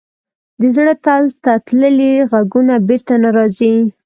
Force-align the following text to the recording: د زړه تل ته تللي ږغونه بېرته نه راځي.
د 0.61 0.63
زړه 0.75 0.93
تل 1.05 1.23
ته 1.43 1.53
تللي 1.67 2.11
ږغونه 2.31 2.75
بېرته 2.87 3.13
نه 3.23 3.29
راځي. 3.37 3.75